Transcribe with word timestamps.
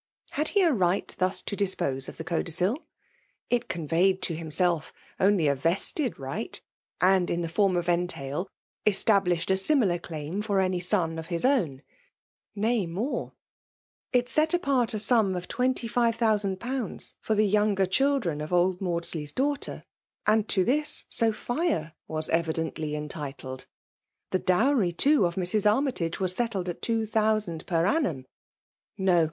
HtA 0.33 0.47
he 0.47 0.61
a 0.63 0.73
right 0.73 1.07
thas 1.19 1.43
to 1.43 1.55
(JiqpOee 1.55 2.09
of 2.09 2.17
the 2.17 2.23
codicil? 2.23 2.87
It 3.51 3.69
con 3.69 3.87
vey^ 3.87 4.19
to 4.21 4.35
htraself 4.35 4.91
only 5.19 5.47
a 5.47 5.53
vested 5.53 6.17
right; 6.17 6.59
and, 6.99 7.29
in 7.29 7.43
iiie 7.43 7.51
ibrm 7.53 7.77
of 7.77 7.87
entail, 7.87 8.49
established 8.87 9.51
a 9.51 9.57
similar 9.57 9.99
claim 9.99 10.41
tarumj 10.41 10.81
son 10.81 11.19
of 11.19 11.27
his 11.27 11.45
own, 11.45 11.83
^nay» 12.57 12.89
more; 12.89 13.33
it 14.11 14.27
set 14.27 14.55
apart 14.55 14.95
a 14.95 15.05
Bom 15.07 15.35
of 15.35 15.47
2SjOOO/. 15.47 17.13
for 17.21 17.35
the 17.35 17.45
younger 17.47 17.85
children 17.85 18.41
of 18.41 18.49
old'Mandsley^s 18.51 19.35
daughter; 19.35 19.85
and 20.25 20.47
to 20.49 20.65
this, 20.65 21.05
Sophia 21.09 21.93
was 22.07 22.27
evidently 22.29 22.95
entitled. 22.95 23.67
The 24.31 24.39
dowry, 24.39 24.93
too, 24.93 25.27
of 25.27 25.35
Mrs. 25.35 25.69
Annytage 25.71 26.19
was 26.19 26.33
settled 26.35 26.69
at 26.69 26.81
two 26.81 27.05
thousand 27.05 27.67
per 27.67 27.85
annum. 27.85 28.25
No! 28.97 29.19